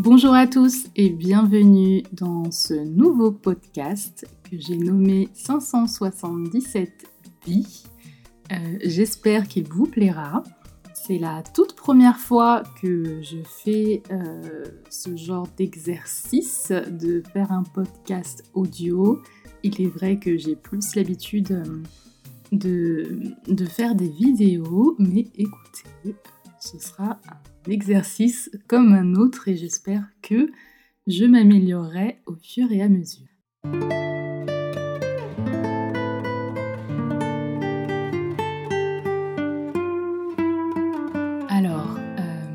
[0.00, 7.04] Bonjour à tous et bienvenue dans ce nouveau podcast que j'ai nommé 577
[7.44, 7.82] vies.
[8.52, 10.44] Euh, j'espère qu'il vous plaira.
[10.94, 17.64] C'est la toute première fois que je fais euh, ce genre d'exercice de faire un
[17.64, 19.20] podcast audio.
[19.64, 21.60] Il est vrai que j'ai plus l'habitude
[22.52, 26.14] euh, de, faire des vidéos, mais écoutez,
[26.60, 27.18] ce sera
[27.70, 30.50] exercice comme un autre et j'espère que
[31.06, 33.28] je m'améliorerai au fur et à mesure.
[41.48, 42.46] Alors, euh,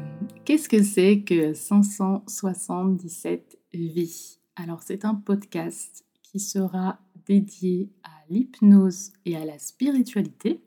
[0.46, 4.38] qu'est-ce que c'est que 577 vies?
[4.56, 10.62] Alors, c'est un podcast qui sera dédié à l'hypnose et à la spiritualité.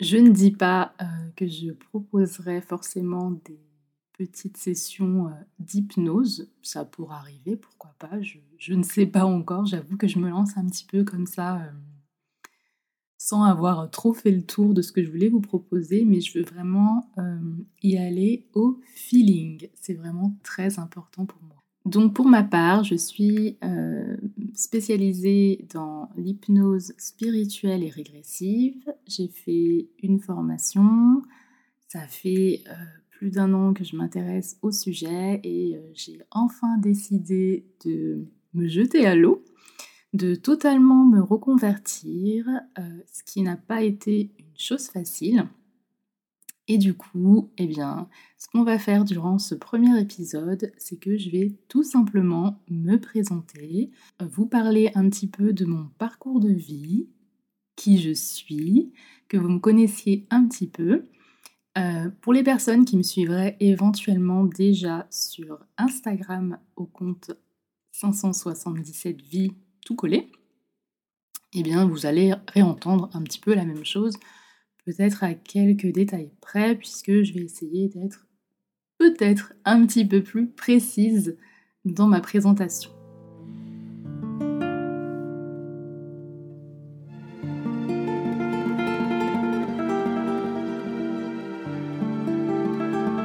[0.00, 1.04] Je ne dis pas euh,
[1.34, 3.60] que je proposerai forcément des
[4.12, 6.52] petites sessions euh, d'hypnose.
[6.62, 8.20] Ça pourrait arriver, pourquoi pas.
[8.20, 9.66] Je, ne sais pas encore.
[9.66, 11.70] J'avoue que je me lance un petit peu comme ça, euh,
[13.16, 16.04] sans avoir trop fait le tour de ce que je voulais vous proposer.
[16.04, 17.10] Mais je veux vraiment
[17.82, 19.68] y aller au feeling.
[19.74, 21.57] C'est vraiment très important pour moi.
[21.88, 24.14] Donc pour ma part, je suis euh,
[24.54, 28.92] spécialisée dans l'hypnose spirituelle et régressive.
[29.06, 31.22] J'ai fait une formation.
[31.88, 32.74] Ça fait euh,
[33.08, 38.68] plus d'un an que je m'intéresse au sujet et euh, j'ai enfin décidé de me
[38.68, 39.42] jeter à l'eau,
[40.12, 42.46] de totalement me reconvertir,
[43.12, 45.46] ce qui n'a pas été une chose facile.
[46.68, 51.16] Et du coup, eh bien, ce qu'on va faire durant ce premier épisode, c'est que
[51.16, 53.90] je vais tout simplement me présenter,
[54.20, 57.08] vous parler un petit peu de mon parcours de vie,
[57.74, 58.92] qui je suis,
[59.28, 61.06] que vous me connaissiez un petit peu.
[61.78, 67.30] Euh, pour les personnes qui me suivraient éventuellement déjà sur Instagram au compte
[67.92, 69.52] 577 vies
[69.86, 70.30] tout collé,
[71.54, 74.18] eh bien vous allez réentendre un petit peu la même chose
[74.88, 78.26] peut-être à quelques détails près, puisque je vais essayer d'être
[78.96, 81.36] peut-être un petit peu plus précise
[81.84, 82.90] dans ma présentation.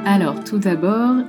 [0.04, 1.24] Alors tout d'abord,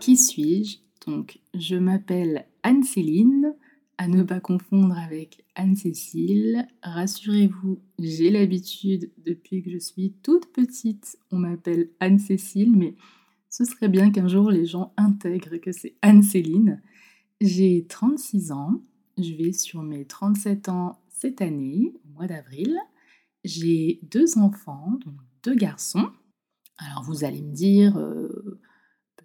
[0.00, 0.80] qui suis-je?
[1.06, 3.54] Donc je m'appelle Anne-Céline,
[3.98, 6.66] à ne pas confondre avec Anne-Cécile.
[6.82, 12.94] Rassurez-vous, j'ai l'habitude depuis que je suis toute petite, on m'appelle Anne-Cécile, mais
[13.50, 16.80] ce serait bien qu'un jour les gens intègrent que c'est Anne-Céline.
[17.40, 18.80] J'ai 36 ans,
[19.18, 22.78] je vais sur mes 37 ans cette année, au mois d'avril.
[23.42, 26.08] J'ai deux enfants, donc deux garçons.
[26.78, 28.60] Alors vous allez me dire, euh,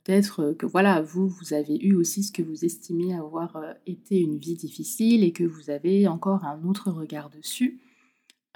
[0.03, 3.73] Peut-être euh, que voilà, vous, vous avez eu aussi ce que vous estimez avoir euh,
[3.85, 7.79] été une vie difficile et que vous avez encore un autre regard dessus.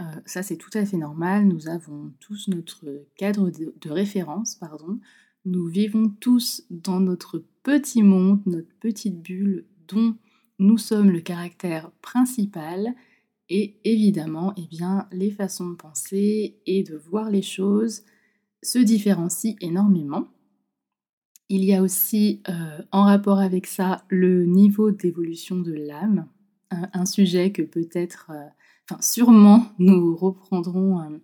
[0.02, 1.48] Euh, ça, c'est tout à fait normal.
[1.48, 5.00] Nous avons tous notre cadre de, référence, pardon.
[5.46, 10.16] Nous vivons tous dans notre petit monde, notre petite bulle dont
[10.60, 12.94] nous sommes le caractère principal.
[13.50, 18.04] Et évidemment, eh bien, les façons de penser et de voir les choses
[18.62, 20.28] se différencient énormément.
[21.50, 26.28] Il y a aussi euh, en rapport avec ça le niveau d'évolution de l'âme,
[26.72, 28.48] un, sujet que peut-être, euh,
[28.90, 31.18] enfin sûrement nous reprendrons euh,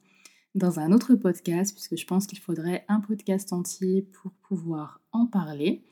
[0.55, 5.25] dans un autre podcast, puisque je pense qu'il faudrait un podcast entier pour pouvoir en
[5.25, 5.83] parler.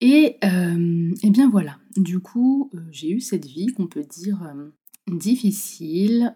[0.00, 4.42] Et, et bien voilà, du coup, j'ai eu cette vie qu'on peut dire
[5.18, 6.34] difficile,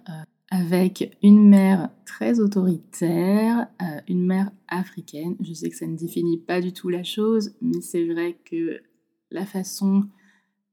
[0.50, 5.36] avec une mère très autoritaire, euh, une mère africaine.
[5.40, 8.80] Je sais que ça ne définit pas du tout la chose, mais c'est vrai que
[9.32, 10.04] la façon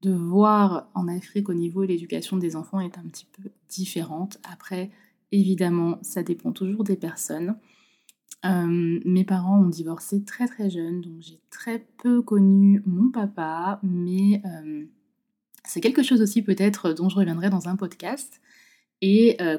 [0.04, 4.40] de voir en Afrique au niveau de l'éducation des enfants est un petit peu différente.
[4.52, 4.92] Après,
[5.32, 7.56] évidemment, ça dépend toujours des personnes.
[8.46, 13.80] Euh, mes parents ont divorcé très très jeunes, donc j'ai très peu connu mon papa,
[13.84, 14.86] mais euh,
[15.66, 18.42] c'est quelque chose aussi peut-être dont je reviendrai dans un podcast
[19.02, 19.58] et euh,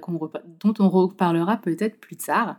[0.60, 2.58] dont on reparlera peut-être plus tard.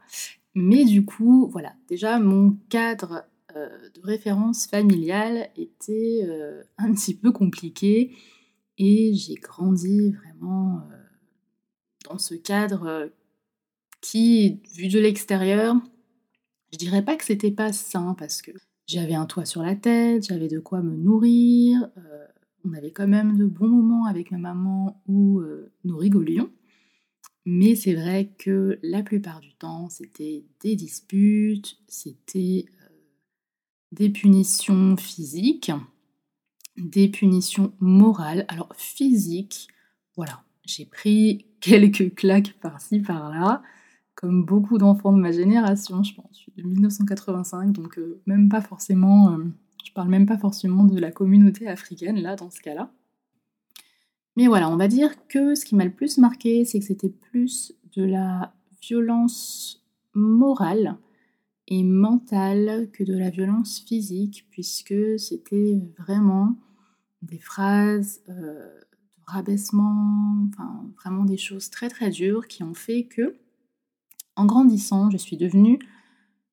[0.55, 3.23] Mais du coup, voilà, déjà mon cadre
[3.55, 8.15] euh, de référence familiale était euh, un petit peu compliqué
[8.77, 10.81] et j'ai grandi vraiment
[12.05, 13.11] dans ce cadre
[14.01, 15.75] qui, vu de l'extérieur,
[16.71, 18.51] je dirais pas que c'était pas sain parce que
[18.87, 21.87] j'avais un toit sur la tête, j'avais de quoi me nourrir,
[22.65, 25.41] on avait quand même de bons moments avec ma maman où
[25.83, 26.49] nous rigolions.
[27.45, 32.87] Mais c'est vrai que la plupart du temps, c'était des disputes, c'était euh,
[33.91, 35.71] des punitions physiques.
[36.77, 39.67] des punitions morales, alors physiques,
[40.15, 43.61] voilà, j'ai pris quelques claques par-ci par-là,
[44.15, 48.49] comme beaucoup d'enfants de ma génération, je pense, je suis de 1985, donc euh, même
[48.49, 49.45] pas forcément, euh,
[49.83, 52.91] je parle même pas forcément de la communauté africaine là, dans ce cas-là.
[54.35, 57.09] Mais voilà, on va dire que ce qui m'a le plus marqué, c'est que c'était
[57.09, 60.97] plus de la violence morale
[61.67, 66.55] et mentale que de la violence physique, puisque c'était vraiment
[67.21, 68.79] des phrases euh,
[69.17, 73.35] de rabaissement, enfin vraiment des choses très très dures qui ont fait que,
[74.35, 75.79] en grandissant, je suis devenue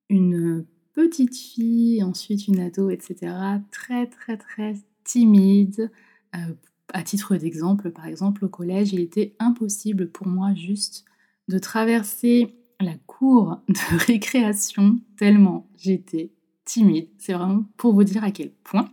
[0.09, 3.33] une petite fille, ensuite une ado, etc.,
[3.71, 5.91] très très très timide.
[6.35, 6.53] Euh,
[6.93, 11.05] à titre d'exemple, par exemple, au collège, il était impossible pour moi juste
[11.47, 16.31] de traverser la cour de récréation tellement j'étais
[16.65, 17.09] timide.
[17.17, 18.89] C'est vraiment pour vous dire à quel point.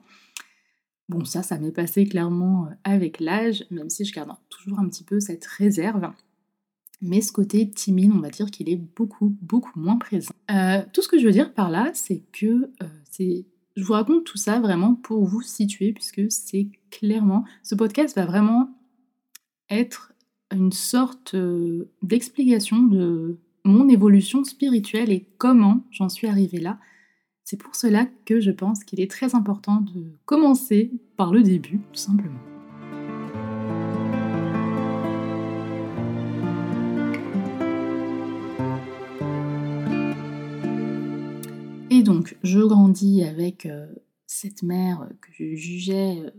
[1.08, 4.88] Bon, ça, ça m'est passé clairement euh, avec l'âge, même si je garde toujours un
[4.88, 6.10] petit peu cette réserve.
[7.00, 10.34] Mais ce côté timide, on va dire qu'il est beaucoup, beaucoup moins présent.
[10.50, 13.46] Euh, tout ce que je veux dire par là, c'est que euh, c'est
[13.76, 18.26] je vous raconte tout ça vraiment pour vous situer, puisque c'est clairement, ce podcast va
[18.26, 18.70] vraiment
[19.70, 20.12] être
[20.50, 21.36] une sorte
[22.02, 26.78] d'explication de mon évolution spirituelle et comment j'en suis arrivée là.
[27.44, 31.80] C'est pour cela que je pense qu'il est très important de commencer par le début,
[31.92, 32.57] tout simplement.
[41.98, 43.88] Et donc, je grandis avec euh,
[44.24, 46.30] cette mère que je jugeais euh,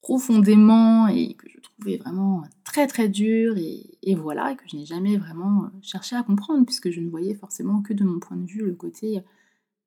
[0.00, 4.86] profondément et que je trouvais vraiment très très dure et, voilà, et que je n'ai
[4.86, 8.38] jamais vraiment euh, cherché à comprendre puisque je ne voyais forcément que de mon point
[8.38, 9.20] de vue le côté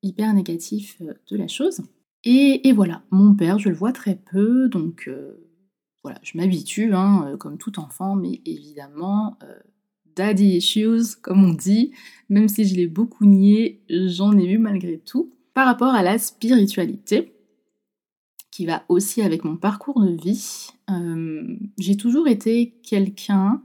[0.04, 1.82] hyper négatif de la chose.
[2.24, 5.10] Et, voilà, mon père, je le vois très peu, donc
[6.04, 9.40] voilà, je m'habitue, hein, comme tout enfant, mais évidemment,
[10.18, 11.92] daddy issues, comme on dit,
[12.30, 15.32] même si je l'ai beaucoup nié, j'en ai eu malgré tout.
[15.54, 17.34] Par rapport à la spiritualité,
[18.52, 23.62] qui va aussi avec mon parcours de vie, euh, j'ai toujours été quelqu'un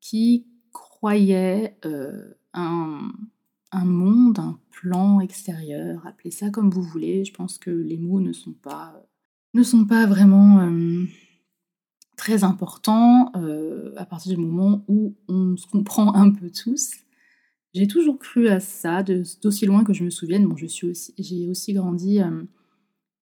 [0.00, 3.12] qui croyait euh, un,
[3.72, 7.26] monde, un plan extérieur, appelez ça comme vous voulez.
[7.26, 8.94] Je pense que les mots ne sont pas,
[9.52, 11.04] ne sont pas vraiment euh,
[12.16, 16.92] très important euh, à partir du moment où on se comprend un peu tous.
[17.74, 20.46] J'ai toujours cru à ça, d'aussi loin que je me souvienne.
[20.46, 22.44] Bon, je aussi, j'ai aussi grandi euh,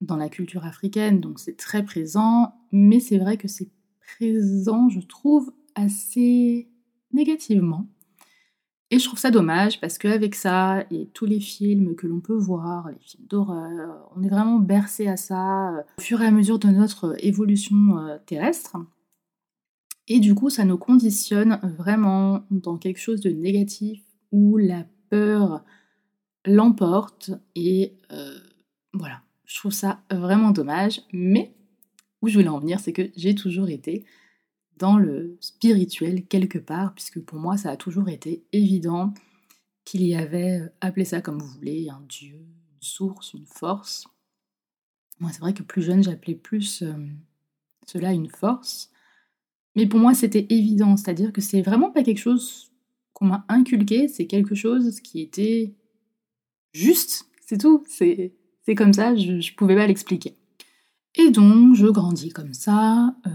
[0.03, 5.01] dans la culture africaine, donc c'est très présent, mais c'est vrai que c'est présent, je
[5.01, 6.69] trouve, assez
[7.13, 7.87] négativement.
[8.93, 12.37] Et je trouve ça dommage parce qu'avec ça et tous les films que l'on peut
[12.37, 16.31] voir, les films d'horreur, on est vraiment bercé à ça euh, au fur et à
[16.31, 18.77] mesure de notre évolution euh, terrestre.
[20.09, 25.65] Et du coup, ça nous conditionne vraiment dans quelque chose de négatif où la peur
[26.45, 27.31] l'emporte.
[27.55, 28.37] Et euh,
[28.93, 31.01] voilà, je trouve ça vraiment dommage.
[31.15, 31.55] Mais
[32.21, 34.05] où je voulais en venir, c'est que j'ai toujours été
[34.79, 39.13] dans le spirituel quelque part, puisque pour moi, ça a toujours été évident
[39.85, 44.07] qu'il y avait, euh, appelez ça comme vous voulez, un dieu, une source, une force.
[45.21, 46.93] Moi, c'est vrai que plus jeune, j'appelais plus euh,
[47.87, 48.91] cela une force.
[49.75, 52.73] Mais pour moi, c'était évident, c'est-à-dire que c'est vraiment pas quelque chose
[53.13, 55.75] qu'on m'a inculqué, c'est quelque chose qui était
[56.73, 58.35] juste, c'est tout, c'est
[58.77, 60.37] comme ça, je, je pouvais pas l'expliquer.
[61.15, 63.15] Et donc, je grandis comme ça.
[63.27, 63.31] Euh,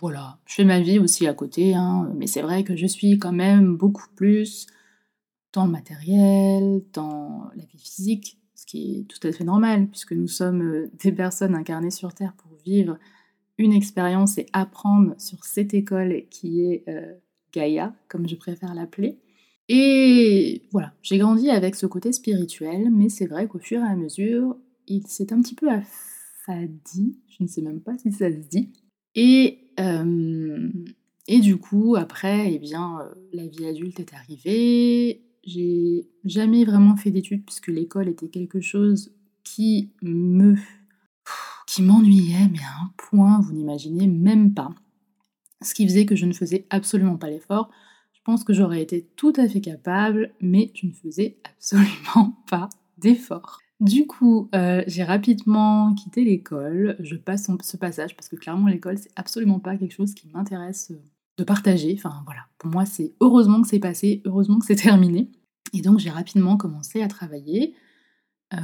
[0.00, 3.18] voilà, je fais ma vie aussi à côté, hein, mais c'est vrai que je suis
[3.18, 4.66] quand même beaucoup plus
[5.52, 10.12] dans le matériel, dans la vie physique, ce qui est tout à fait normal, puisque
[10.12, 12.96] nous sommes euh, des personnes incarnées sur Terre pour vivre
[13.56, 17.14] une expérience et apprendre sur cette école qui est euh,
[17.52, 19.18] Gaïa, comme je préfère l'appeler.
[19.68, 23.96] Et voilà, j'ai grandi avec ce côté spirituel, mais c'est vrai qu'au fur et à
[23.96, 28.36] mesure, il s'est un petit peu affadi, je ne sais même pas si ça se
[28.48, 28.70] dit,
[29.14, 35.22] et, et du coup, après, eh bien, euh, la vie adulte est arrivée.
[35.44, 39.12] J'ai jamais vraiment fait d'études puisque l'école était quelque chose
[39.44, 40.56] qui me
[41.66, 44.70] qui m'ennuyait, mais à un point, vous n'imaginez même pas.
[45.60, 47.68] Ce qui faisait que je ne faisais absolument pas l'effort.
[48.14, 52.70] Je pense que j'aurais été tout à fait capable, mais je ne faisais absolument pas
[52.96, 53.60] d'effort.
[53.80, 56.96] Du coup, euh, j'ai rapidement quitté l'école.
[56.98, 60.90] Je passe ce passage parce que clairement, l'école, c'est absolument pas quelque chose qui m'intéresse
[60.90, 61.00] euh,
[61.36, 61.94] de partager.
[61.96, 65.30] Enfin voilà, pour moi, c'est heureusement que c'est passé, heureusement que c'est terminé.
[65.72, 67.74] Et donc, j'ai rapidement commencé à travailler.
[68.54, 68.56] Euh,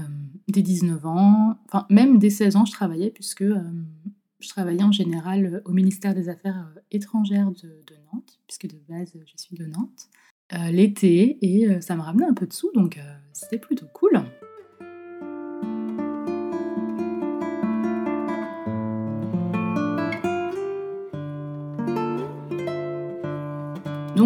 [0.48, 5.60] dès 19 ans, enfin même dès 16 ans, je travaillais puisque Je travaillais en général
[5.66, 10.08] au ministère des Affaires étrangères de, Nantes, puisque de base je suis de Nantes,
[10.70, 12.98] l'été, et ça me ramenait un peu de sous, donc
[13.32, 14.22] c'était plutôt cool.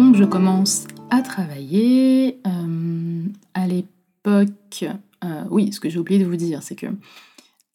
[0.09, 2.39] Donc je commence à travailler.
[2.47, 4.83] Euh, à l'époque,
[5.23, 6.87] euh, oui, ce que j'ai oublié de vous dire, c'est que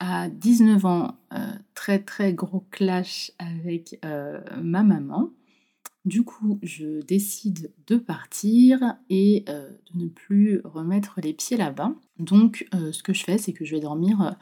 [0.00, 1.36] à 19 ans, euh,
[1.76, 4.00] très très gros clash avec
[4.60, 5.30] ma maman.
[6.04, 11.92] Du coup, je décide de partir et de ne plus remettre les pieds là-bas.
[12.18, 14.34] Donc, ce que je fais, c'est que je vais dormir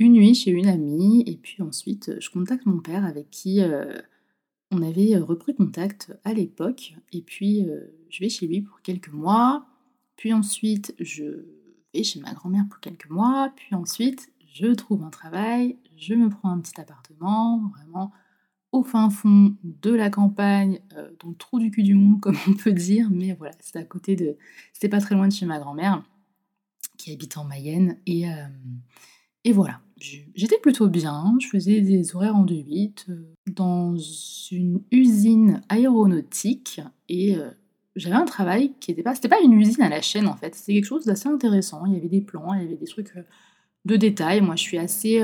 [0.00, 3.60] une nuit chez une amie et puis ensuite, je contacte mon père avec qui
[4.72, 8.80] on avait euh, repris contact à l'époque, et puis euh, je vais chez lui pour
[8.82, 9.66] quelques mois,
[10.16, 11.44] puis ensuite je
[11.94, 16.28] vais chez ma grand-mère pour quelques mois, puis ensuite je trouve un travail, je me
[16.28, 18.12] prends un petit appartement, vraiment
[18.72, 22.36] au fin fond de la campagne, euh, dans le trou du cul du monde, comme
[22.48, 24.36] on peut dire, mais voilà, c'est à côté de.
[24.72, 26.02] C'était pas très loin de chez ma grand-mère,
[26.96, 28.24] qui habite en Mayenne, et,
[29.44, 29.80] et voilà,
[30.34, 33.96] j'étais plutôt bien, je faisais des horaires en 2-8 euh, dans
[34.50, 37.50] une usine aéronautique et euh,
[37.96, 40.54] j'avais un travail qui n'était pas, c'était pas une usine à la chaîne en fait,
[40.54, 43.16] c'était quelque chose d'assez intéressant, il y avait des plans, il y avait des trucs
[43.16, 43.22] euh,
[43.84, 45.20] de détails, moi je suis assez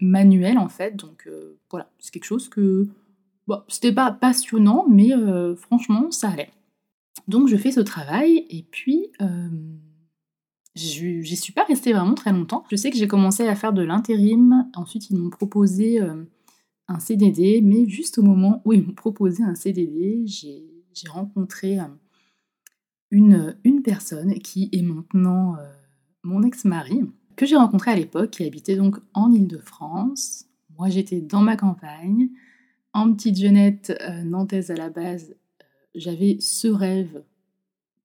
[0.00, 1.28] manuel en fait, donc
[1.70, 2.88] voilà, c'est quelque chose que,
[3.46, 5.10] bon, c'était pas passionnant, mais
[5.56, 6.50] franchement ça allait.
[7.28, 9.12] Donc je fais ce travail et puis
[10.74, 12.64] J'y suis pas restée vraiment très longtemps.
[12.68, 14.68] Je sais que j'ai commencé à faire de l'intérim.
[14.74, 16.24] Ensuite, ils m'ont proposé euh,
[16.88, 21.84] un CDD, mais juste au moment où ils m'ont proposé un CDD, j'ai rencontré euh,
[23.12, 25.62] une, une, personne qui est maintenant euh,
[26.24, 27.02] mon ex-mari,
[27.36, 30.46] que j'ai rencontré à l'époque, qui habitait donc en Ile-de-France.
[30.76, 32.30] Moi, j'étais dans ma campagne,
[32.92, 35.36] en petite jeunette nantaise à la base.
[35.94, 37.22] J'avais ce rêve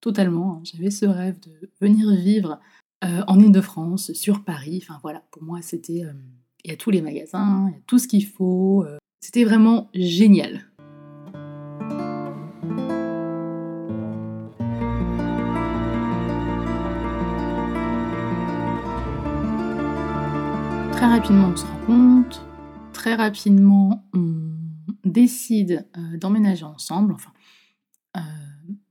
[0.01, 0.53] totalement.
[0.53, 0.61] Hein.
[0.63, 2.59] J'avais ce rêve de venir vivre
[3.03, 4.79] euh, en Ile-de-France, sur Paris.
[4.83, 6.03] Enfin voilà, pour moi, c'était.
[6.03, 6.13] Euh,
[6.65, 8.83] il y a tous les magasins, il y a tout ce qu'il faut.
[8.83, 10.65] Euh, c'était vraiment génial.
[20.91, 22.45] Très rapidement, on se rend compte.
[22.91, 24.51] Très rapidement, on
[25.05, 25.87] décide
[26.19, 27.13] d'emménager ensemble.
[27.13, 27.31] Enfin,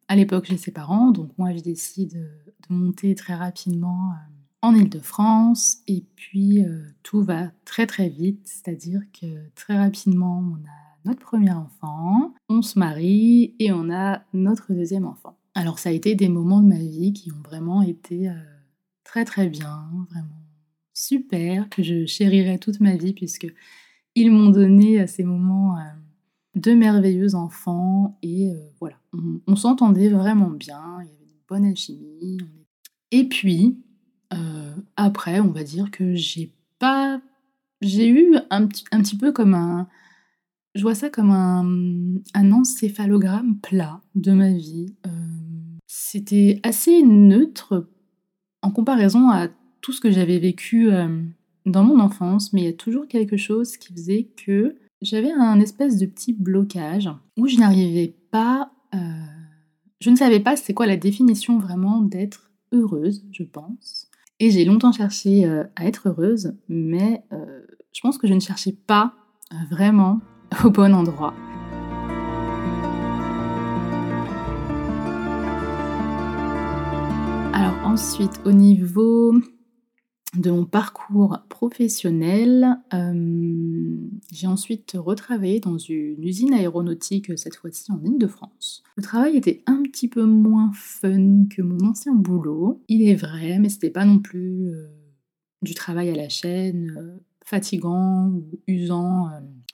[0.09, 4.75] à l'époque, j'ai ses parents, donc moi je décide de monter très rapidement euh, en
[4.75, 11.05] Ile-de-France et puis euh, tout va très très vite, c'est-à-dire que très rapidement on a
[11.05, 15.39] notre premier enfant, on se marie et on a notre deuxième enfant.
[15.55, 18.35] Alors ça a été des moments de ma vie qui ont vraiment été euh,
[19.05, 20.43] très très bien, vraiment
[20.95, 23.47] super, que je chérirai toute ma vie puisque
[24.15, 25.77] ils m'ont donné ces moments
[26.59, 28.97] de merveilleux enfants et voilà,
[29.47, 32.39] on, s'entendait vraiment bien, il y avait une bonne alchimie.
[33.11, 33.79] Et puis,
[34.33, 37.21] euh, après, on va dire que j'ai pas.
[37.81, 39.89] J'ai eu un, petit peu comme un.
[40.75, 41.65] Je vois ça comme un,
[42.35, 44.95] un encéphalogramme plat de ma vie.
[45.07, 45.11] Euh,
[45.87, 47.89] c'était assez neutre
[48.63, 49.49] en comparaison à
[49.81, 51.23] tout ce que j'avais vécu euh,
[51.67, 55.61] dans mon enfance, mais il y a toujours quelque chose qui faisait que j'avais un
[55.61, 58.99] espèce de petit blocage où je n'arrivais pas euh,
[60.01, 64.09] je ne savais pas c'est quoi la définition vraiment d'être heureuse, je pense.
[64.41, 67.61] Et j'ai longtemps cherché euh, à être heureuse, mais euh,
[67.93, 69.15] je pense que je ne cherchais pas
[69.71, 70.21] vraiment
[70.65, 71.35] au bon endroit.
[77.53, 79.35] Alors ensuite, au niveau
[80.37, 83.97] de mon parcours professionnel, euh,
[84.31, 88.83] j'ai ensuite retravaillé dans une usine aéronautique, cette fois-ci en Ile-de-France.
[88.97, 93.59] Le travail était un petit peu moins fun que mon ancien boulot, il est vrai,
[93.59, 94.89] mais c'était pas non plus euh,
[95.63, 99.31] du travail à la chaîne, euh, fatigant ou usant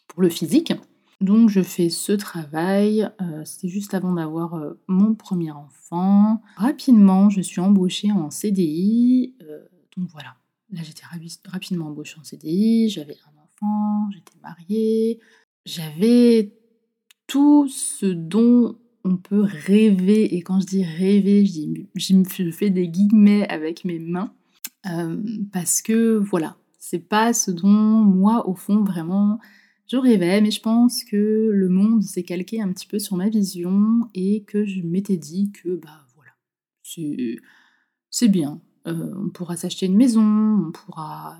[0.06, 0.72] pour le physique.
[1.20, 3.08] Donc je fais ce travail,
[3.44, 6.42] c'était juste avant d'avoir mon premier enfant.
[6.56, 9.34] Rapidement, je suis embauchée en CDI,
[9.96, 10.36] donc voilà,
[10.74, 11.04] Là, j'étais
[11.46, 15.20] rapidement embauchée en CDI, j'avais un enfant, j'étais mariée,
[15.64, 16.52] j'avais
[17.28, 20.34] tout ce dont on peut rêver.
[20.34, 24.34] Et quand je dis rêver, je, fais des guillemets avec mes mains.
[24.86, 29.38] Euh, parce que voilà, c'est pas ce dont moi, au fond, vraiment,
[29.86, 30.40] je rêvais.
[30.40, 34.42] Mais je pense que le monde s'est calqué un petit peu sur ma vision et
[34.42, 36.32] que je m'étais dit que, bah voilà,
[38.10, 38.60] c'est bien.
[38.86, 41.38] Euh, on pourra s'acheter une maison, on pourra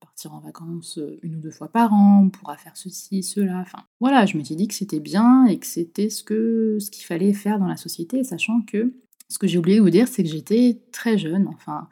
[0.00, 3.58] partir en vacances une ou deux fois par an, on pourra faire ceci, cela.
[3.60, 7.58] Enfin, voilà, je m'étais dit que c'était bien et que c'était ce qu'il fallait faire
[7.58, 8.94] dans la société, sachant que
[9.28, 11.48] ce que j'ai oublié de vous dire, c'est que j'étais très jeune.
[11.48, 11.88] Enfin,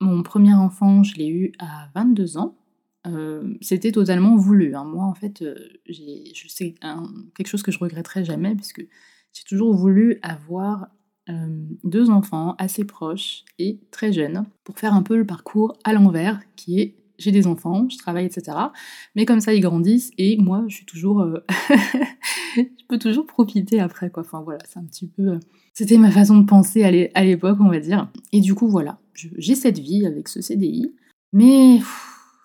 [0.00, 2.56] mon premier enfant, je l'ai eu à 22 ans.
[3.60, 4.74] c'était totalement voulu.
[4.74, 4.84] Hein.
[4.84, 5.44] Moi, en fait,
[6.48, 6.74] sais
[7.34, 8.86] quelque chose que je regretterai jamais, puisque
[9.32, 10.88] j'ai toujours voulu avoir
[11.84, 16.40] deux enfants assez proches et très jeunes pour faire un peu le parcours à l'envers,
[16.56, 18.56] qui est j'ai des enfants, je travaille, etc.
[19.14, 21.26] Mais comme ça, ils grandissent et moi, je suis toujours,
[22.56, 24.22] je peux toujours profiter après, quoi.
[24.22, 25.38] Enfin voilà, c'est un petit peu,
[25.74, 28.10] c'était ma façon de penser à l'époque, on va dire.
[28.32, 30.94] Et du coup, voilà, j'ai cette vie avec ce CDI,
[31.32, 31.80] mais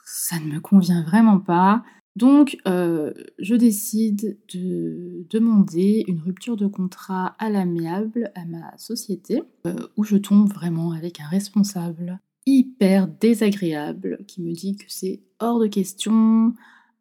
[0.06, 1.84] ça ne me convient vraiment pas.
[2.16, 9.42] Donc, euh, je décide de demander une rupture de contrat à l'amiable à ma société,
[9.68, 15.24] euh, où je tombe vraiment avec un responsable hyper désagréable qui me dit que c'est
[15.40, 16.54] hors de question,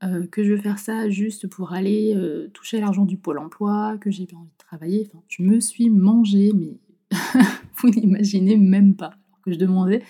[0.02, 2.16] euh, que je veux faire ça juste pour aller
[2.52, 5.08] toucher l'argent du pôle emploi, que j'ai pas envie de travailler.
[5.08, 6.80] Enfin, je me suis mangée, mais
[7.78, 9.14] vous n'imaginez même pas.
[9.44, 10.02] Que je demandais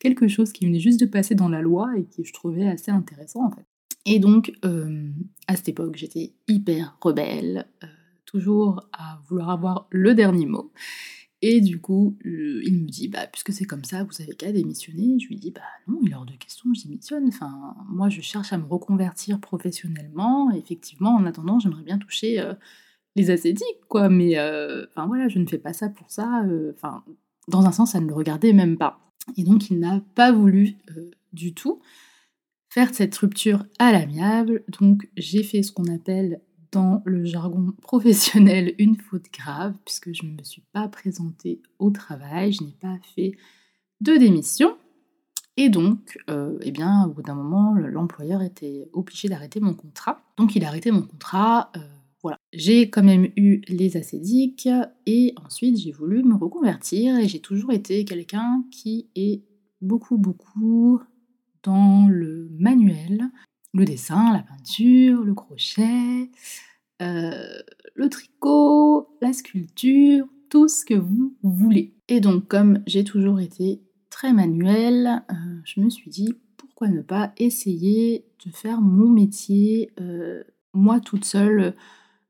[0.00, 2.90] quelque chose qui venait juste de passer dans la loi et qui je trouvais assez
[2.90, 3.64] intéressant en fait.
[4.10, 5.08] Et donc, euh,
[5.46, 7.86] à cette époque, j'étais hyper rebelle, euh,
[8.26, 10.72] toujours à vouloir avoir le dernier mot.
[11.42, 15.16] Et du coup, il me dit, bah, puisque c'est comme ça, vous avez qu'à démissionner.
[15.20, 17.28] Je lui dis, bah non, il est hors de question, je démissionne.
[17.28, 20.50] Enfin, moi, je cherche à me reconvertir professionnellement.
[20.50, 22.54] effectivement, en attendant, j'aimerais bien toucher euh,
[23.14, 24.08] les ascétiques, quoi.
[24.08, 24.40] Mais,
[24.88, 26.44] enfin voilà, je ne fais pas ça pour ça.
[26.74, 27.04] Enfin,
[27.46, 28.98] dans un sens, ça ne le regardait même pas.
[29.36, 30.78] Et donc, il n'a pas voulu
[31.32, 31.80] du tout
[32.70, 34.62] faire cette rupture à l'amiable.
[34.80, 36.40] Donc j'ai fait ce qu'on appelle
[36.72, 41.90] dans le jargon professionnel une faute grave, puisque je ne me suis pas présentée au
[41.90, 43.32] travail, je n'ai pas fait
[44.00, 44.76] de démission.
[45.56, 50.22] Et donc, euh, eh bien, au bout d'un moment, l'employeur était obligé d'arrêter mon contrat.
[50.38, 51.70] Donc il a arrêté mon contrat.
[51.76, 51.80] Euh,
[52.22, 52.38] voilà.
[52.52, 54.68] J'ai quand même eu les acédiques
[55.06, 59.42] et ensuite j'ai voulu me reconvertir et j'ai toujours été quelqu'un qui est
[59.80, 61.00] beaucoup, beaucoup
[61.62, 63.30] dans le manuel,
[63.72, 66.30] le dessin, la peinture, le crochet,
[67.02, 67.62] euh,
[67.94, 71.94] le tricot, la sculpture, tout ce que vous voulez.
[72.08, 77.02] Et donc comme j'ai toujours été très manuel, euh, je me suis dit pourquoi ne
[77.02, 80.42] pas essayer de faire mon métier euh,
[80.72, 81.74] moi toute seule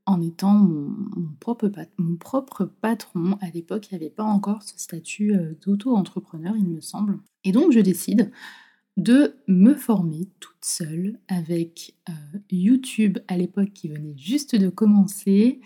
[0.07, 0.93] en étant mon,
[1.39, 3.39] propre, mon propre, patron.
[3.41, 7.21] À l'époque, il n'y avait pas encore ce statut d'auto-entrepreneur, il me semble.
[7.45, 8.33] Et donc je décide
[9.01, 15.61] de me former toute seule avec euh, YouTube à l'époque qui venait juste de commencer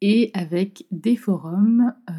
[0.00, 2.12] et avec des forums euh,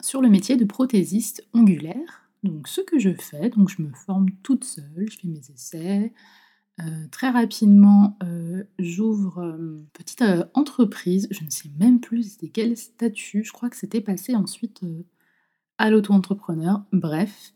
[0.00, 2.30] sur le métier de prothésiste ongulaire.
[2.44, 6.14] Donc ce que je fais, donc je me forme toute seule, je fais mes essais.
[6.80, 8.16] Euh, très rapidement,
[8.78, 13.76] j'ouvre une petite entreprise, je ne sais même plus c'était quel statut, je crois que
[13.76, 14.80] c'était passé ensuite
[15.76, 16.84] à l'auto-entrepreneur.
[16.92, 17.52] Bref,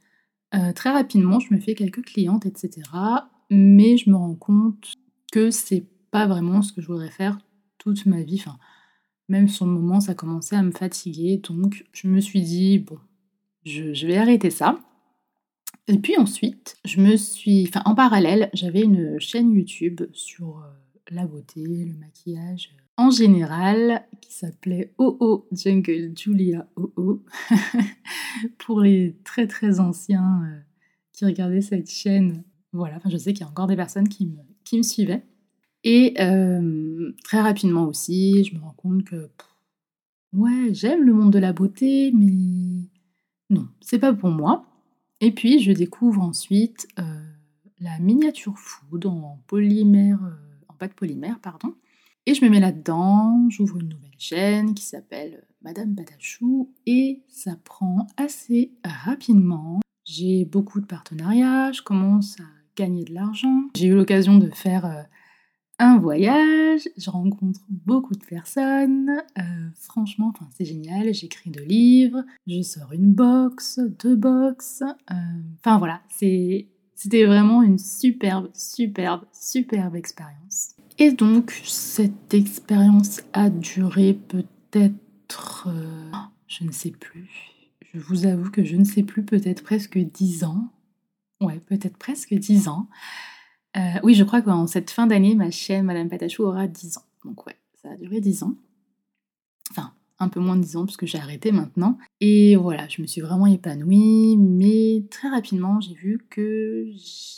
[0.54, 2.82] euh, très rapidement, je me fais quelques clientes, etc.
[3.50, 4.92] Mais je me rends compte
[5.32, 7.38] que c'est pas vraiment ce que je voudrais faire
[7.78, 8.40] toute ma vie.
[8.40, 8.58] Enfin,
[9.28, 11.38] même sur le moment, ça commençait à me fatiguer.
[11.38, 12.98] Donc, je me suis dit, bon,
[13.64, 14.78] je, vais arrêter ça.
[15.88, 17.70] Et puis ensuite, je me suis.
[17.84, 24.32] En parallèle, j'avais une chaîne YouTube sur euh, la beauté, le maquillage, en général qui
[24.32, 27.22] s'appelait OO Jungle Julia OO
[28.58, 30.60] pour les très très anciens euh,
[31.12, 32.44] qui regardaient cette chaîne.
[32.72, 35.22] Voilà, enfin, je sais qu'il y a encore des personnes qui me, qui me suivaient.
[35.84, 39.28] Et euh, très rapidement aussi, je me rends compte que
[40.32, 42.88] ouais, j'aime le monde de la beauté, mais
[43.50, 44.64] non, c'est pas pour moi.
[45.20, 47.02] Et puis je découvre ensuite euh,
[47.80, 50.20] la miniature food en polymère,
[50.82, 51.76] pâte polymère, pardon.
[52.26, 57.52] Et je me mets là-dedans, j'ouvre une nouvelle chaîne qui s'appelle Madame Patachou et ça
[57.62, 59.78] prend assez rapidement.
[60.04, 63.68] J'ai beaucoup de partenariats, je commence à gagner de l'argent.
[63.76, 65.02] J'ai eu l'occasion de faire euh,
[65.78, 69.22] un voyage, je rencontre beaucoup de personnes.
[69.38, 69.42] Euh,
[69.74, 71.14] franchement, c'est génial.
[71.14, 74.82] J'écris deux livres, je sors une box, deux box.
[74.82, 75.14] Euh,
[75.60, 76.02] enfin voilà,
[77.02, 80.76] c'était vraiment une superbe, superbe, superbe expérience.
[80.98, 85.66] Et donc, cette expérience a duré peut-être...
[85.66, 86.12] Euh,
[86.46, 87.28] je ne sais plus.
[87.92, 90.68] Je vous avoue que je ne sais plus, peut-être presque dix ans.
[91.40, 92.88] Ouais, peut-être presque dix ans.
[93.76, 97.04] Euh, oui, je crois qu'en cette fin d'année, ma chaîne Madame Patachou aura dix ans.
[97.24, 98.54] Donc ouais, ça a duré dix ans.
[99.72, 101.98] Enfin, un peu moins de 10 ans parce que j'ai arrêté maintenant.
[102.20, 106.86] Et voilà, je me suis vraiment épanouie, mais très rapidement j'ai vu que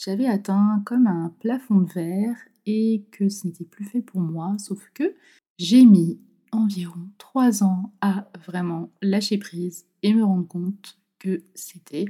[0.04, 4.56] j'avais atteint comme un plafond de verre et que ce n'était plus fait pour moi,
[4.58, 5.14] sauf que
[5.58, 6.18] j'ai mis
[6.52, 12.06] environ 3 ans à vraiment lâcher prise et me rendre compte que c'était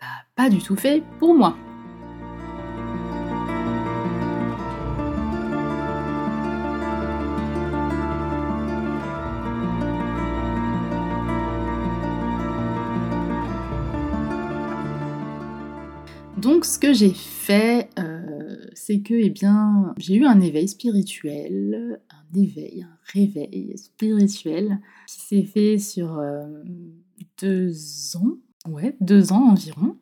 [0.00, 1.56] bah, pas du tout fait pour moi.
[16.64, 22.38] Ce que j'ai fait, euh, c'est que eh bien, j'ai eu un éveil spirituel, un
[22.40, 26.46] éveil, un réveil spirituel qui s'est fait sur euh,
[27.38, 29.98] deux ans, ouais, deux ans environ.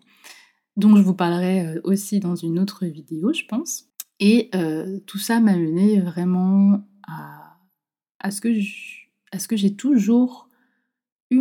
[0.76, 3.88] Donc je vous parlerai euh, aussi dans une autre vidéo, je pense.
[4.20, 4.50] Et
[5.06, 7.58] tout ça m'a mené vraiment à,
[8.20, 10.48] à ce que j'ai toujours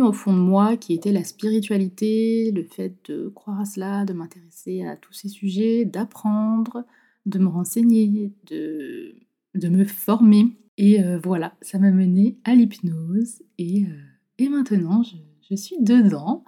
[0.00, 4.12] au fond de moi qui était la spiritualité, le fait de croire à cela, de
[4.12, 6.84] m'intéresser à tous ces sujets, d'apprendre,
[7.26, 9.16] de me renseigner, de,
[9.54, 10.56] de me former.
[10.78, 14.02] Et euh, voilà, ça m'a mené à l'hypnose et, euh,
[14.38, 15.16] et, maintenant je,
[15.50, 16.44] je, suis dedans.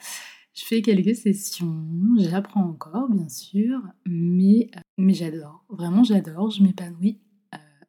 [0.55, 1.85] Je fais quelques sessions,
[2.19, 7.19] j'apprends encore bien sûr, mais, euh, mais j'adore, vraiment j'adore, je m'épanouis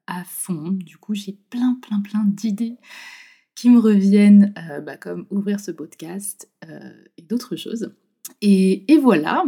[0.07, 0.71] à fond.
[0.71, 2.77] Du coup j'ai plein plein plein d'idées
[3.55, 7.93] qui me reviennent, euh, bah, comme ouvrir ce podcast euh, et d'autres choses.
[8.41, 9.45] Et, voilà,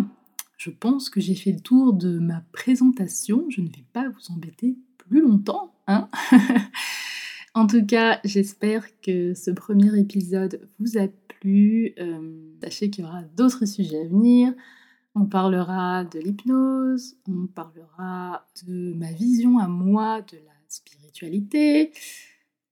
[0.58, 3.46] je pense que j'ai fait le tour de ma présentation.
[3.50, 5.74] Je ne vais pas vous embêter plus longtemps.
[5.88, 6.10] Hein
[7.54, 11.08] en tout cas, j'espère que ce premier épisode vous a
[11.40, 11.94] plu.
[12.00, 14.54] Euh, sachez qu'il y aura d'autres sujets à venir.
[15.16, 21.92] On parlera de l'hypnose, on parlera de ma vision à moi de la spiritualité,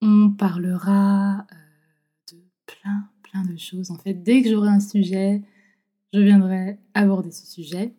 [0.01, 3.91] on parlera euh, de plein, plein de choses.
[3.91, 5.41] En fait, dès que j'aurai un sujet,
[6.13, 7.93] je viendrai aborder ce sujet.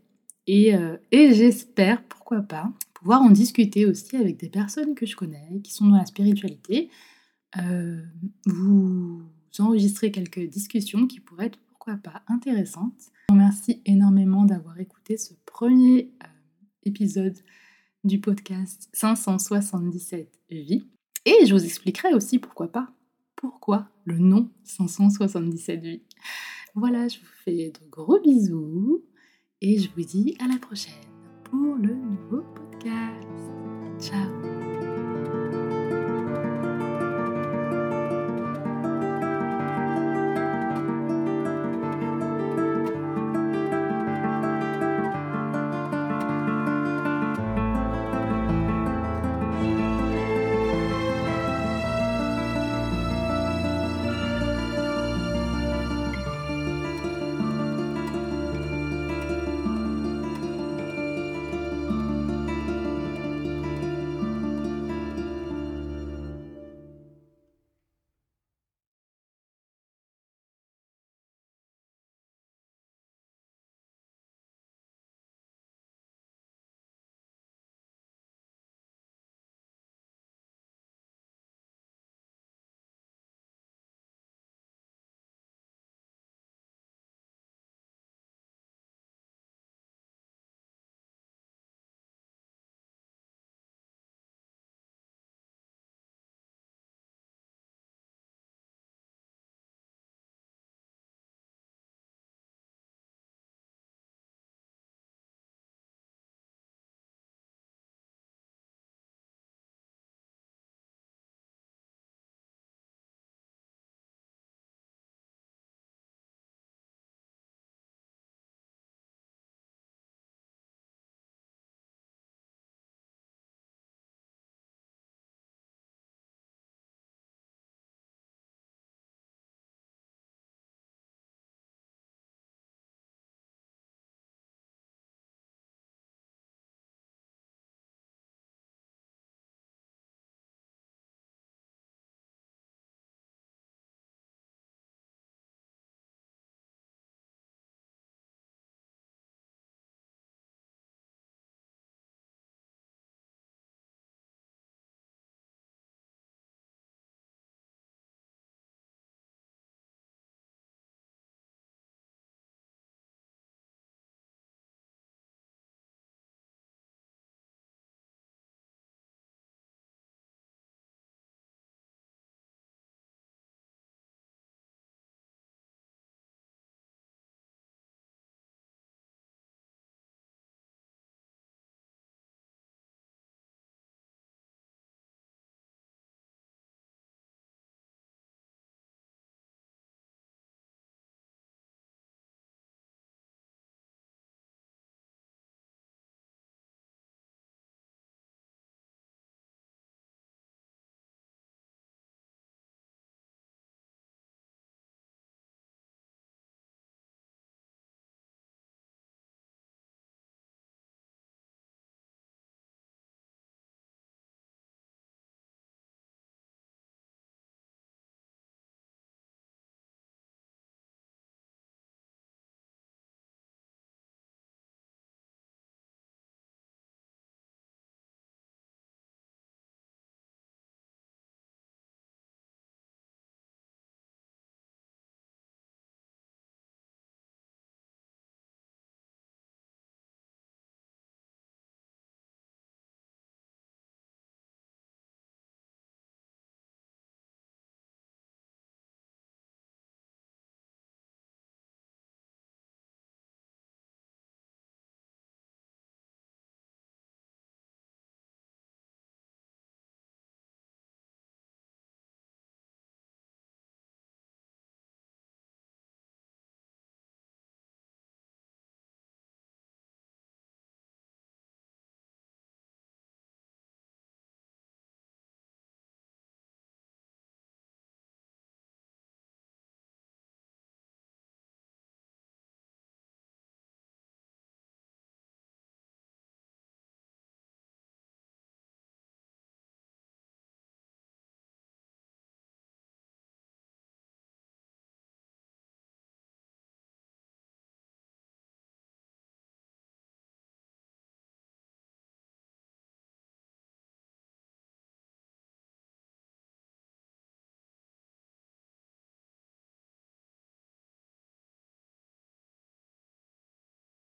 [0.47, 5.17] Et, euh, et j'espère, pourquoi pas, pouvoir en discuter aussi avec des personnes que je
[5.17, 6.91] connais, qui sont dans la spiritualité.
[7.59, 8.03] Euh,
[8.47, 9.23] vous
[9.59, 13.11] enregistrez quelques discussions qui pourraient être, pourquoi pas, intéressantes.
[13.29, 16.13] Je vous remercie énormément d'avoir écouté ce premier
[16.85, 17.37] épisode
[18.05, 20.87] du podcast 577 Vies.
[21.27, 22.89] Et je vous expliquerai aussi pourquoi pas,
[23.35, 26.03] pourquoi le nom 577 vies.
[26.75, 29.05] Voilà, je vous fais de gros bisous
[29.61, 30.95] et je vous dis à la prochaine
[31.45, 33.27] pour le nouveau podcast.
[33.99, 34.36] Ciao